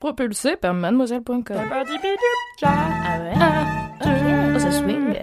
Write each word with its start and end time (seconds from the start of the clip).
Propulsé 0.00 0.54
par 0.54 0.74
mademoiselle.com. 0.74 1.42
Ah 1.58 3.18
ouais? 3.20 3.32
Ah, 3.34 3.90
oh, 4.54 4.58
ça 4.60 4.70
swing. 4.70 5.18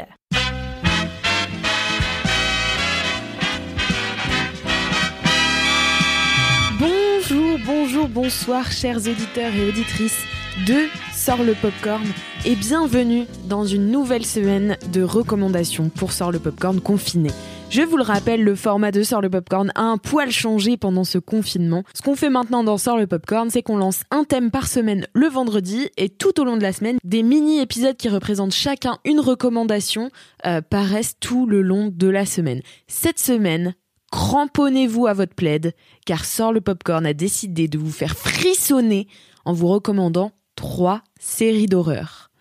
Bonjour, 6.77 7.57
bonjour, 7.65 8.09
bonsoir, 8.09 8.69
chers 8.69 8.97
auditeurs 8.97 9.55
et 9.55 9.69
auditrices 9.69 10.25
de 10.67 10.87
Sort 11.13 11.43
le 11.43 11.53
Popcorn 11.53 12.05
et 12.45 12.55
bienvenue 12.55 13.27
dans 13.45 13.63
une 13.63 13.89
nouvelle 13.89 14.25
semaine 14.25 14.77
de 14.91 15.03
recommandations 15.03 15.87
pour 15.87 16.11
Sort 16.11 16.33
le 16.33 16.39
Popcorn 16.39 16.81
confiné. 16.81 17.31
Je 17.75 17.81
vous 17.81 17.97
le 17.97 18.03
rappelle, 18.03 18.41
le 18.41 18.55
format 18.55 18.91
de 18.91 19.03
Sort 19.03 19.19
le 19.19 19.29
Popcorn 19.29 19.69
a 19.75 19.81
un 19.81 19.97
poil 19.97 20.31
changé 20.31 20.77
pendant 20.77 21.03
ce 21.03 21.17
confinement. 21.17 21.83
Ce 21.93 22.01
qu'on 22.01 22.15
fait 22.15 22.29
maintenant 22.29 22.63
dans 22.63 22.77
Sort 22.77 22.97
le 22.97 23.05
Popcorn, 23.05 23.49
c'est 23.49 23.63
qu'on 23.63 23.75
lance 23.75 24.03
un 24.11 24.23
thème 24.23 24.49
par 24.49 24.67
semaine 24.67 25.07
le 25.13 25.27
vendredi 25.27 25.89
et 25.97 26.07
tout 26.07 26.39
au 26.39 26.45
long 26.45 26.55
de 26.55 26.61
la 26.61 26.71
semaine, 26.71 26.99
des 27.03 27.21
mini-épisodes 27.21 27.97
qui 27.97 28.07
représentent 28.07 28.53
chacun 28.53 28.97
une 29.03 29.19
recommandation 29.19 30.09
euh, 30.45 30.61
paraissent 30.61 31.17
tout 31.19 31.47
le 31.47 31.61
long 31.61 31.91
de 31.93 32.07
la 32.07 32.25
semaine. 32.25 32.61
Cette 32.87 33.19
semaine, 33.19 33.75
cramponnez-vous 34.09 35.07
à 35.07 35.13
votre 35.13 35.35
plaid, 35.35 35.73
car 36.05 36.23
Sort 36.23 36.53
le 36.53 36.61
Popcorn 36.61 37.05
a 37.05 37.13
décidé 37.13 37.67
de 37.67 37.77
vous 37.77 37.91
faire 37.91 38.15
frissonner 38.15 39.09
en 39.43 39.51
vous 39.51 39.67
recommandant 39.67 40.31
trois 40.55 41.01
séries 41.19 41.65
d'horreur. 41.65 42.31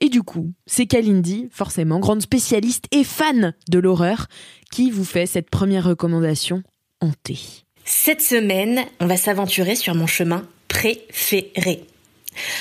Et 0.00 0.08
du 0.08 0.22
coup, 0.22 0.52
c'est 0.66 0.86
Kalindi, 0.86 1.48
forcément, 1.50 1.98
grande 2.00 2.22
spécialiste 2.22 2.86
et 2.90 3.04
fan 3.04 3.54
de 3.68 3.78
l'horreur, 3.78 4.26
qui 4.70 4.90
vous 4.90 5.04
fait 5.04 5.26
cette 5.26 5.50
première 5.50 5.84
recommandation 5.84 6.62
hantée. 7.00 7.38
Cette 7.84 8.22
semaine, 8.22 8.80
on 9.00 9.06
va 9.06 9.16
s'aventurer 9.16 9.76
sur 9.76 9.94
mon 9.94 10.06
chemin 10.06 10.46
préféré. 10.68 11.84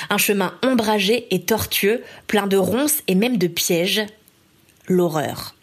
Un 0.10 0.18
chemin 0.18 0.54
ombragé 0.64 1.34
et 1.34 1.42
tortueux, 1.42 2.04
plein 2.28 2.48
de 2.48 2.58
ronces 2.58 3.02
et 3.08 3.16
même 3.16 3.38
de 3.38 3.48
pièges. 3.48 4.06
L'horreur. 4.88 5.56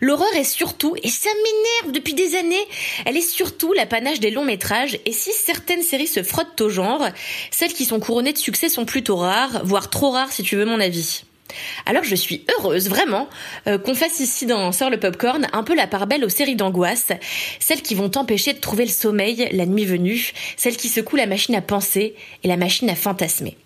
L'horreur 0.00 0.34
est 0.34 0.44
surtout, 0.44 0.96
et 1.02 1.08
ça 1.08 1.30
m'énerve 1.34 1.92
depuis 1.94 2.14
des 2.14 2.36
années, 2.36 2.66
elle 3.04 3.16
est 3.16 3.20
surtout 3.20 3.72
l'apanage 3.72 4.20
des 4.20 4.30
longs 4.30 4.44
métrages, 4.44 4.98
et 5.04 5.12
si 5.12 5.32
certaines 5.32 5.82
séries 5.82 6.06
se 6.06 6.22
frottent 6.22 6.60
au 6.60 6.68
genre, 6.68 7.06
celles 7.50 7.72
qui 7.72 7.84
sont 7.84 8.00
couronnées 8.00 8.32
de 8.32 8.38
succès 8.38 8.68
sont 8.68 8.84
plutôt 8.84 9.16
rares, 9.16 9.64
voire 9.64 9.90
trop 9.90 10.10
rares 10.10 10.32
si 10.32 10.42
tu 10.42 10.56
veux 10.56 10.64
mon 10.64 10.80
avis. 10.80 11.22
Alors 11.86 12.04
je 12.04 12.14
suis 12.14 12.44
heureuse, 12.58 12.88
vraiment, 12.88 13.28
euh, 13.66 13.78
qu'on 13.78 13.94
fasse 13.94 14.20
ici 14.20 14.46
dans 14.46 14.72
Sort 14.72 14.90
le 14.90 14.98
Popcorn 14.98 15.46
un 15.52 15.62
peu 15.62 15.74
la 15.74 15.86
part 15.86 16.06
belle 16.06 16.24
aux 16.24 16.28
séries 16.28 16.56
d'angoisse, 16.56 17.12
celles 17.60 17.82
qui 17.82 17.94
vont 17.94 18.08
t'empêcher 18.08 18.52
de 18.52 18.58
trouver 18.58 18.84
le 18.84 18.90
sommeil 18.90 19.48
la 19.52 19.66
nuit 19.66 19.84
venue, 19.84 20.32
celles 20.56 20.76
qui 20.76 20.88
secouent 20.88 21.16
la 21.16 21.26
machine 21.26 21.54
à 21.54 21.62
penser 21.62 22.14
et 22.42 22.48
la 22.48 22.56
machine 22.56 22.90
à 22.90 22.96
fantasmer. 22.96 23.56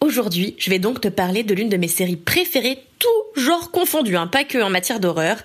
Aujourd'hui, 0.00 0.54
je 0.58 0.70
vais 0.70 0.78
donc 0.78 1.00
te 1.00 1.08
parler 1.08 1.42
de 1.42 1.54
l'une 1.54 1.68
de 1.68 1.76
mes 1.76 1.88
séries 1.88 2.16
préférées, 2.16 2.78
tout 3.48 3.54
genre 3.54 3.70
confondu, 3.70 4.16
hein, 4.16 4.26
pas 4.26 4.44
que 4.44 4.58
en 4.58 4.70
matière 4.70 5.00
d'horreur, 5.00 5.38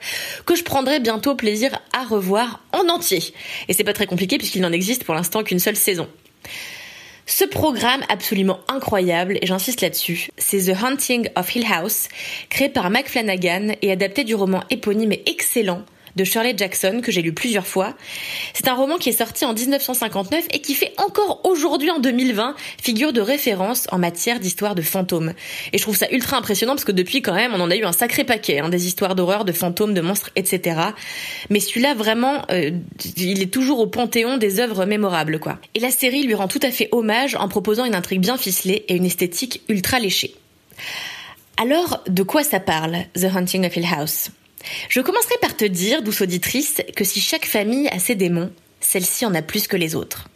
que 0.46 0.56
je 0.56 0.64
prendrai 0.64 1.00
bientôt 1.00 1.36
plaisir 1.36 1.80
à 1.94 2.04
revoir 2.04 2.60
en 2.74 2.90
entier. 2.90 3.34
Et 3.68 3.74
c'est 3.74 3.84
pas 3.84 3.94
très 3.94 4.08
compliqué 4.08 4.38
puisqu'il 4.38 4.62
n'en 4.62 4.72
existe 4.72 5.06
pour 5.06 5.16
l'instant 5.16 5.44
qu'une 5.44 5.60
seule 5.60 5.76
saison. 5.76 6.08
Ce 7.26 7.46
programme 7.46 8.02
absolument 8.10 8.60
incroyable, 8.68 9.38
et 9.42 9.48
j'insiste 9.48 9.80
là-dessus, 9.80 10.28
c'est 10.38 10.66
The 10.66 10.76
Haunting 10.84 11.30
of 11.38 11.56
Hill 11.56 11.66
House, 11.72 12.10
créé 12.50 12.68
par 12.68 12.90
Mac 12.90 13.08
Flanagan 13.08 13.70
et 13.82 13.94
adapté 13.94 14.26
du 14.26 14.36
roman 14.36 14.64
éponyme 14.70 15.14
et 15.14 15.24
excellent 15.28 15.86
de 16.16 16.24
Shirley 16.24 16.54
Jackson 16.58 17.02
que 17.04 17.12
j'ai 17.12 17.22
lu 17.22 17.34
plusieurs 17.34 17.68
fois. 17.68 17.96
C'est 18.54 18.68
un 18.68 18.74
roman 18.74 18.98
qui 18.98 19.10
est 19.10 19.18
sorti 19.18 19.46
en 19.46 19.54
1959 19.54 20.46
et 20.52 20.60
qui 20.60 20.74
fait 20.74 20.94
encore 20.98 21.42
aujourd'hui 21.44 21.92
en 21.92 22.00
2020 22.00 22.56
figure 22.82 23.14
de 23.14 23.22
référence 23.22 23.88
en 23.92 23.98
matière 23.98 24.40
d'histoire 24.40 24.76
de 24.76 24.82
fantômes. 24.82 25.34
Et 25.72 25.78
je 25.78 25.84
trouve 25.84 25.98
ça 25.98 26.10
ultra 26.12 26.38
impressionnant 26.38 26.74
parce 26.74 26.86
que 26.86 26.92
depuis 26.92 27.22
quand 27.22 27.34
même 27.34 27.54
on 27.54 27.60
en 27.60 27.70
a 27.70 27.76
eu 27.76 27.84
un 27.84 27.92
sacré 27.92 28.24
paquet, 28.24 28.60
hein, 28.60 28.70
des 28.70 28.88
histoires 28.88 29.16
d'horreur, 29.16 29.46
de 29.46 29.52
fantômes, 29.52 29.94
de 29.94 30.02
monstres, 30.02 30.30
etc. 30.36 30.80
Mais 31.50 31.60
celui-là 31.60 31.94
vraiment, 31.94 32.44
euh, 32.52 32.72
il 33.18 33.42
est 33.42 33.52
toujours 33.52 33.80
au 33.80 33.88
panthéon 33.88 34.38
des 34.38 34.60
œuvres 34.60 34.86
mémorables 34.86 35.40
quoi. 35.40 35.60
Et 35.76 35.80
la 35.80 35.92
série 35.92 36.24
lui 36.24 36.36
rend 36.36 36.48
tout 36.48 36.60
à 36.62 36.72
fait 36.72 36.90
hommage 36.92 37.36
en 37.36 37.48
proposant 37.48 37.86
une 37.86 37.96
intrigue 37.96 38.22
bien 38.22 38.38
ficelée 38.38 38.86
et 38.88 38.96
une 38.96 39.06
esthétique 39.06 39.62
ultra 39.70 40.00
léchée. 40.00 40.36
Alors, 41.58 42.04
de 42.08 42.24
quoi 42.24 42.44
ça 42.44 42.60
parle, 42.60 43.06
The 43.16 43.26
Hunting 43.26 43.66
of 43.66 43.76
Hill 43.76 43.86
House? 43.86 44.32
Je 44.90 45.02
commencerai 45.02 45.36
par 45.42 45.56
te 45.56 45.66
dire, 45.66 46.02
douce 46.02 46.22
auditrice, 46.22 46.82
que 46.96 47.04
si 47.04 47.20
chaque 47.20 47.46
famille 47.46 47.88
a 47.90 48.00
ses 48.00 48.16
démons, 48.16 48.52
celle-ci 48.80 49.26
en 49.26 49.34
a 49.34 49.42
plus 49.42 49.68
que 49.68 49.78
les 49.78 49.96
autres. 49.96 50.28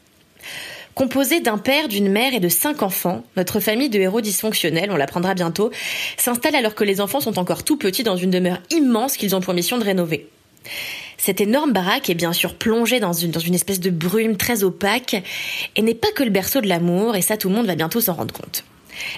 Composée 0.95 1.41
d'un 1.41 1.59
père, 1.59 1.88
d'une 1.88 2.09
mère 2.09 2.33
et 2.33 2.39
de 2.39 2.49
cinq 2.49 2.81
enfants, 2.81 3.23
notre 3.35 3.59
famille 3.59 3.89
de 3.89 3.99
héros 3.99 4.21
dysfonctionnels, 4.21 4.89
on 4.89 4.95
l'apprendra 4.95 5.35
bientôt, 5.35 5.69
s'installe 6.17 6.55
alors 6.55 6.73
que 6.73 6.83
les 6.83 7.01
enfants 7.01 7.19
sont 7.19 7.38
encore 7.38 7.63
tout 7.63 7.77
petits 7.77 8.01
dans 8.01 8.17
une 8.17 8.31
demeure 8.31 8.59
immense 8.71 9.15
qu'ils 9.15 9.35
ont 9.35 9.41
pour 9.41 9.53
mission 9.53 9.77
de 9.77 9.83
rénover. 9.83 10.27
Cette 11.17 11.41
énorme 11.41 11.71
baraque 11.71 12.09
est 12.09 12.15
bien 12.15 12.33
sûr 12.33 12.55
plongée 12.55 12.99
dans 12.99 13.13
une, 13.13 13.31
dans 13.31 13.39
une 13.39 13.53
espèce 13.53 13.79
de 13.79 13.89
brume 13.89 14.38
très 14.38 14.63
opaque 14.63 15.15
et 15.75 15.81
n'est 15.81 15.94
pas 15.94 16.11
que 16.15 16.23
le 16.23 16.29
berceau 16.29 16.61
de 16.61 16.67
l'amour, 16.67 17.15
et 17.15 17.21
ça 17.21 17.38
tout 17.38 17.49
le 17.49 17.55
monde 17.55 17.67
va 17.67 17.75
bientôt 17.75 18.01
s'en 18.01 18.13
rendre 18.13 18.33
compte. 18.33 18.63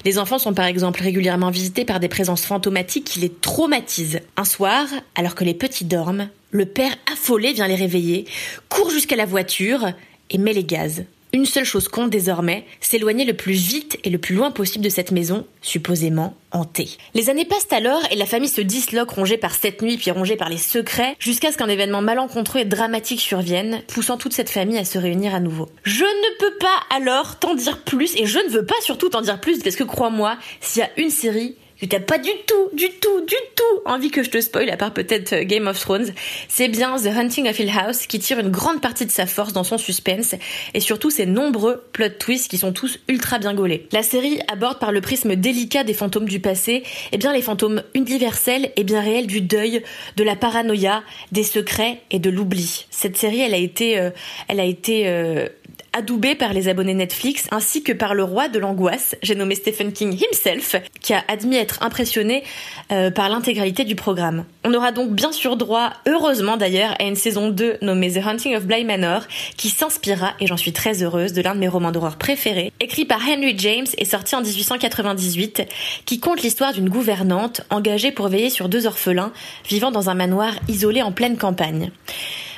Les 0.06 0.18
enfants 0.18 0.40
sont 0.40 0.54
par 0.54 0.66
exemple 0.66 1.02
régulièrement 1.02 1.50
visités 1.50 1.86
par 1.86 2.00
des 2.00 2.10
présences 2.10 2.46
fantomatiques 2.46 3.06
qui 3.06 3.20
les 3.20 3.30
traumatisent. 3.32 4.22
Un 4.38 4.46
soir, 4.46 4.88
alors 5.16 5.36
que 5.36 5.44
les 5.44 5.54
petits 5.54 5.86
dorment, 5.86 6.30
le 6.52 6.66
père 6.66 6.96
affolé 7.12 7.54
vient 7.54 7.68
les 7.68 7.76
réveiller, 7.76 8.26
court 8.70 8.90
jusqu'à 8.90 9.16
la 9.16 9.26
voiture 9.26 9.92
et 10.30 10.38
met 10.38 10.54
les 10.54 10.64
gaz. 10.64 11.04
Une 11.32 11.46
seule 11.46 11.66
chose 11.66 11.88
compte 11.88 12.10
désormais, 12.10 12.66
s'éloigner 12.82 13.24
le 13.24 13.36
plus 13.36 13.54
vite 13.54 14.00
et 14.04 14.10
le 14.10 14.18
plus 14.18 14.34
loin 14.34 14.50
possible 14.50 14.84
de 14.84 14.90
cette 14.90 15.12
maison, 15.12 15.46
supposément 15.62 16.36
hantée. 16.52 16.90
Les 17.14 17.30
années 17.30 17.46
passent 17.46 17.72
alors 17.72 18.02
et 18.10 18.16
la 18.16 18.26
famille 18.26 18.50
se 18.50 18.62
disloque 18.62 19.12
rongée 19.12 19.38
par 19.38 19.54
cette 19.54 19.84
nuit 19.84 19.98
puis 19.98 20.10
rongée 20.10 20.38
par 20.38 20.50
les 20.50 20.58
secrets 20.58 21.16
jusqu'à 21.20 21.52
ce 21.52 21.58
qu'un 21.58 21.70
événement 21.70 22.02
malencontreux 22.02 22.62
et 22.62 22.66
dramatique 22.66 23.22
survienne, 23.22 23.84
poussant 23.88 24.18
toute 24.18 24.34
cette 24.34 24.50
famille 24.50 24.80
à 24.80 24.86
se 24.86 24.98
réunir 24.98 25.36
à 25.36 25.40
nouveau. 25.40 25.70
Je 25.84 26.04
ne 26.04 26.38
peux 26.40 26.58
pas 26.58 26.96
alors 26.96 27.38
t'en 27.38 27.54
dire 27.54 27.84
plus 27.84 28.16
et 28.16 28.26
je 28.26 28.40
ne 28.40 28.50
veux 28.50 28.66
pas 28.66 28.82
surtout 28.82 29.10
t'en 29.10 29.22
dire 29.22 29.40
plus 29.40 29.60
parce 29.60 29.76
que 29.76 29.84
crois-moi, 29.84 30.36
s'il 30.62 30.82
y 30.82 30.86
a 30.86 30.90
une 30.98 31.12
série 31.12 31.56
t'as 31.88 32.00
pas 32.00 32.18
du 32.18 32.32
tout, 32.46 32.70
du 32.74 32.90
tout, 33.00 33.22
du 33.22 33.36
tout 33.56 33.60
envie 33.86 34.12
que 34.12 34.24
je 34.24 34.30
te 34.30 34.40
spoil, 34.40 34.70
à 34.70 34.78
part 34.78 34.94
peut-être 34.94 35.34
euh, 35.34 35.44
Game 35.44 35.68
of 35.68 35.80
Thrones, 35.80 36.12
c'est 36.48 36.68
bien 36.68 36.98
The 36.98 37.08
Hunting 37.08 37.50
of 37.50 37.60
Hill 37.60 37.72
House 37.78 38.08
qui 38.08 38.20
tire 38.20 38.40
une 38.40 38.50
grande 38.50 38.82
partie 38.82 39.06
de 39.06 39.12
sa 39.12 39.26
force 39.26 39.54
dans 39.54 39.64
son 39.64 39.78
suspense 39.78 40.36
et 40.74 40.80
surtout 40.80 41.10
ses 41.10 41.26
nombreux 41.26 41.84
plot 41.94 42.10
twists 42.20 42.50
qui 42.50 42.58
sont 42.58 42.72
tous 42.72 43.00
ultra 43.08 43.40
bien 43.40 43.54
gaulés. 43.54 43.88
La 43.92 44.04
série 44.04 44.40
aborde 44.48 44.80
par 44.80 44.92
le 44.92 45.02
prisme 45.02 45.36
délicat 45.36 45.84
des 45.84 45.94
fantômes 45.94 46.28
du 46.28 46.40
passé, 46.40 46.84
eh 47.12 47.18
bien 47.18 47.34
les 47.34 47.42
fantômes 47.42 47.84
universels 47.94 48.72
et 48.76 48.84
bien 48.84 49.02
réels 49.02 49.28
du 49.28 49.42
deuil, 49.42 49.84
de 50.18 50.24
la 50.24 50.36
paranoïa, 50.36 51.04
des 51.32 51.44
secrets 51.44 52.02
et 52.12 52.20
de 52.20 52.30
l'oubli. 52.30 52.86
Cette 52.90 53.18
série, 53.18 53.42
elle 53.42 53.54
a 53.54 53.58
été, 53.58 54.00
euh, 54.00 54.12
elle 54.48 54.60
a 54.60 54.66
été 54.66 55.08
euh, 55.08 55.48
adoubé 55.94 56.36
par 56.36 56.54
les 56.54 56.68
abonnés 56.68 56.94
Netflix 56.94 57.48
ainsi 57.52 57.84
que 57.84 57.92
par 57.92 58.14
le 58.14 58.24
roi 58.24 58.48
de 58.48 58.60
l'angoisse, 58.60 59.16
j'ai 59.22 59.36
nommé 59.36 59.56
Stephen 59.56 59.92
King 59.92 60.14
himself, 60.14 60.76
qui 61.02 61.14
a 61.14 61.24
admis 61.28 61.58
être 61.58 61.82
impressionné 61.84 62.44
euh, 62.92 63.12
par 63.12 63.30
l'intégralité 63.30 63.84
du 63.84 63.96
programme. 63.96 64.46
On 64.66 64.74
aura 64.74 64.92
donc 64.92 65.12
bien 65.12 65.32
sûr 65.32 65.56
droit, 65.56 65.94
heureusement 66.06 66.58
d'ailleurs, 66.58 66.94
à 67.00 67.06
une 67.06 67.16
saison 67.16 67.50
2 67.50 67.78
nommée 67.82 68.12
The 68.12 68.26
Hunting 68.26 68.58
of 68.58 68.66
Bly 68.66 68.84
Manor, 68.84 69.22
qui 69.56 69.70
s'inspira, 69.70 70.34
et 70.42 70.48
j'en 70.48 70.58
suis 70.58 70.74
très 70.74 71.02
heureuse, 71.02 71.32
de 71.32 71.42
l'un 71.42 71.56
de 71.56 71.62
mes 71.62 71.70
romans 71.70 71.92
d'horreur 71.92 72.18
préférés, 72.18 72.74
écrit 72.82 73.06
par 73.06 73.22
Henry 73.22 73.56
James 73.58 73.88
et 73.98 74.04
sorti 74.04 74.36
en 74.36 74.42
1898, 74.42 75.64
qui 76.06 76.20
compte 76.20 76.42
l'histoire 76.42 76.74
d'une 76.74 76.90
gouvernante 76.90 77.62
engagée 77.70 78.12
pour 78.12 78.28
veiller 78.28 78.50
sur 78.50 78.68
deux 78.68 78.86
orphelins 78.86 79.32
vivant 79.66 79.92
dans 79.92 80.10
un 80.10 80.14
manoir 80.14 80.54
isolé 80.68 81.02
en 81.02 81.14
pleine 81.14 81.38
campagne. 81.38 81.90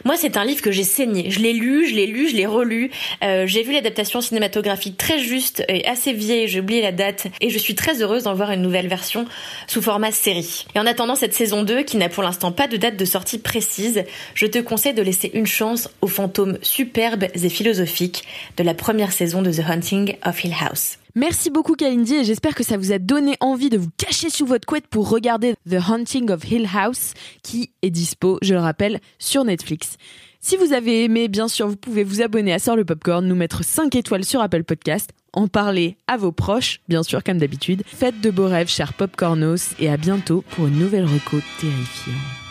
Moi, 0.04 0.16
c'est 0.18 0.38
un 0.38 0.46
livre 0.46 0.62
que 0.62 0.72
j'ai 0.72 0.84
saigné. 0.84 1.30
Je 1.30 1.40
l'ai 1.40 1.54
lu, 1.54 1.88
je 1.88 1.96
l'ai 1.96 2.08
lu, 2.08 2.28
je 2.28 2.36
l'ai 2.36 2.46
relu. 2.46 2.92
Euh, 3.24 3.46
j'ai 3.46 3.64
vu 3.64 3.72
l'adaptation 3.72 4.22
cinématographique 4.22 4.98
très 4.98 5.20
juste 5.20 5.64
et 5.68 5.86
assez 5.88 6.14
vieille, 6.14 6.48
j'ai 6.48 6.60
oublié 6.60 6.82
la 6.82 6.92
date, 6.92 7.28
et 7.40 7.50
je 7.50 7.58
suis 7.58 7.76
très 7.76 8.02
heureuse 8.02 8.24
d'en 8.24 8.34
voir 8.34 8.52
une 8.52 8.62
nouvelle 8.62 8.88
version 8.88 9.26
sous 9.68 9.82
format 9.82 10.12
série. 10.12 10.66
Et 10.76 10.80
en 10.80 10.86
attendant 10.86 11.16
cette 11.16 11.34
saison 11.34 11.64
2, 11.64 11.84
qui 11.92 11.98
n'a 11.98 12.08
pour 12.08 12.24
l'instant 12.24 12.54
pas 12.54 12.70
de 12.70 12.78
date 12.78 12.96
de 12.96 13.04
sortie 13.04 13.38
précise, 13.38 14.06
je 14.34 14.46
te 14.46 14.60
conseille 14.60 14.94
de 14.94 15.02
laisser 15.02 15.30
une 15.34 15.46
chance 15.46 15.90
aux 16.00 16.08
fantômes 16.08 16.58
superbes 16.62 17.26
et 17.34 17.50
philosophiques 17.50 18.24
de 18.56 18.64
la 18.64 18.74
première 18.74 19.12
saison 19.12 19.42
de 19.42 19.52
The 19.52 19.60
Hunting 19.60 20.16
of 20.26 20.42
Hill 20.42 20.56
House. 20.58 21.00
Merci 21.16 21.50
beaucoup 21.50 21.76
Kalindi 21.76 22.16
et 22.16 22.24
j'espère 22.24 22.56
que 22.56 22.64
ça 22.64 22.78
vous 22.78 22.94
a 22.94 22.98
donné 22.98 23.36
envie 23.42 23.70
de 23.70 23.78
vous 23.78 23.90
cacher 23.98 24.30
sous 24.30 24.46
votre 24.46 24.66
couette 24.66 24.88
pour 24.88 25.10
regarder 25.10 25.56
The 25.70 25.80
Hunting 25.86 26.32
of 26.32 26.50
Hill 26.50 26.66
House 26.74 27.14
qui 27.44 27.72
est 27.82 27.90
dispo, 27.90 28.40
je 28.42 28.54
le 28.54 28.62
rappelle, 28.62 29.02
sur 29.20 29.44
Netflix. 29.44 29.98
Si 30.44 30.58
vous 30.58 30.74
avez 30.74 31.04
aimé, 31.04 31.28
bien 31.28 31.48
sûr, 31.48 31.68
vous 31.68 31.76
pouvez 31.76 32.04
vous 32.04 32.24
abonner 32.24 32.52
à 32.52 32.58
Sort 32.58 32.76
le 32.76 32.84
Popcorn, 32.84 33.24
nous 33.24 33.36
mettre 33.36 33.64
5 33.64 33.94
étoiles 33.96 34.26
sur 34.26 34.42
Apple 34.42 34.64
Podcast, 34.64 35.12
en 35.34 35.48
parler 35.48 35.98
à 36.08 36.18
vos 36.18 36.32
proches, 36.32 36.82
bien 36.90 37.04
sûr, 37.04 37.24
comme 37.24 37.38
d'habitude. 37.38 37.84
Faites 37.86 38.20
de 38.22 38.32
beaux 38.32 38.48
rêves, 38.48 38.68
chers 38.68 38.94
popcornos, 38.94 39.76
et 39.80 39.88
à 39.88 39.98
bientôt 39.98 40.44
pour 40.50 40.66
une 40.66 40.80
nouvelle 40.80 41.06
reco 41.06 41.38
terrifiante. 41.60 42.51